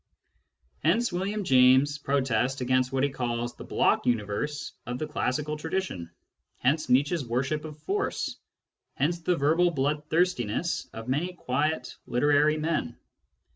Hence 0.81 1.11
William 1.13 1.43
James's 1.43 1.99
protest 1.99 2.59
against 2.59 2.91
what 2.91 3.03
he 3.03 3.09
calls 3.11 3.53
the 3.53 3.63
"block 3.63 4.07
universe" 4.07 4.71
of 4.87 4.97
the 4.97 5.05
classical 5.05 5.57
tradition; 5.57 6.09
hence 6.57 6.89
Nietzsche's 6.89 7.23
worship 7.23 7.65
of 7.65 7.77
force; 7.83 8.37
hence 8.95 9.19
the 9.19 9.35
verbal 9.37 9.69
bloodthirstiness 9.69 10.87
of 10.91 11.07
many 11.07 11.33
quiet 11.33 11.95
literary 12.07 12.57
men. 12.57 12.97